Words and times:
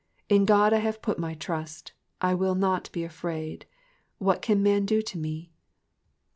11 0.29 0.35
In 0.41 0.45
God 0.47 0.73
have 0.73 0.95
I 0.95 0.99
put 0.99 1.19
my 1.19 1.35
trust: 1.35 1.91
I 2.21 2.33
will 2.33 2.55
not 2.55 2.91
be 2.91 3.03
afraid 3.03 3.67
what 4.17 4.37
man 4.49 4.57
can 4.65 4.85
do 4.87 4.97
unto 4.97 5.19
me. 5.19 5.51